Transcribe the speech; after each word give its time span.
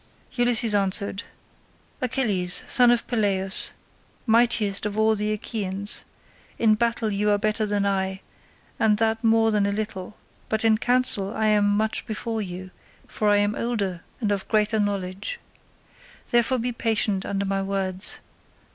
Ulysses 0.35 0.73
answered, 0.73 1.21
"Achilles, 2.01 2.63
son 2.67 2.89
of 2.89 3.05
Peleus, 3.05 3.69
mightiest 4.25 4.87
of 4.87 4.97
all 4.97 5.13
the 5.15 5.31
Achaeans, 5.31 6.05
in 6.57 6.73
battle 6.73 7.11
you 7.11 7.29
are 7.29 7.37
better 7.37 7.67
than 7.67 7.85
I, 7.85 8.21
and 8.79 8.97
that 8.97 9.23
more 9.23 9.51
than 9.51 9.67
a 9.67 9.71
little, 9.71 10.17
but 10.49 10.65
in 10.65 10.79
counsel 10.79 11.31
I 11.35 11.45
am 11.49 11.69
much 11.77 12.07
before 12.07 12.41
you, 12.41 12.71
for 13.07 13.29
I 13.29 13.37
am 13.37 13.53
older 13.53 14.01
and 14.19 14.31
of 14.31 14.47
greater 14.47 14.79
knowledge. 14.79 15.39
Therefore 16.31 16.57
be 16.57 16.71
patient 16.71 17.23
under 17.23 17.45
my 17.45 17.61
words. 17.61 18.17